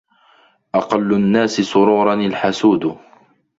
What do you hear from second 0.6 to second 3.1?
أقل الناس سروراً الحسود